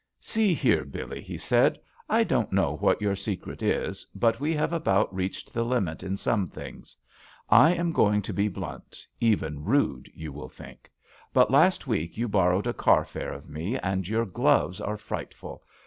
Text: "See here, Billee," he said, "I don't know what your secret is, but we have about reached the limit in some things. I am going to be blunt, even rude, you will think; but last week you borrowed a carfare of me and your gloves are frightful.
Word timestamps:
"See 0.19 0.55
here, 0.55 0.83
Billee," 0.83 1.21
he 1.21 1.37
said, 1.37 1.77
"I 2.09 2.23
don't 2.23 2.51
know 2.51 2.75
what 2.77 3.03
your 3.03 3.15
secret 3.15 3.61
is, 3.61 4.03
but 4.15 4.39
we 4.39 4.55
have 4.55 4.73
about 4.73 5.13
reached 5.13 5.53
the 5.53 5.63
limit 5.63 6.01
in 6.01 6.17
some 6.17 6.47
things. 6.47 6.97
I 7.51 7.75
am 7.75 7.91
going 7.91 8.23
to 8.23 8.33
be 8.33 8.47
blunt, 8.47 9.05
even 9.19 9.63
rude, 9.63 10.09
you 10.15 10.33
will 10.33 10.49
think; 10.49 10.89
but 11.33 11.51
last 11.51 11.85
week 11.85 12.17
you 12.17 12.27
borrowed 12.27 12.65
a 12.65 12.73
carfare 12.73 13.31
of 13.31 13.47
me 13.47 13.77
and 13.77 14.07
your 14.07 14.25
gloves 14.25 14.81
are 14.81 14.97
frightful. 14.97 15.61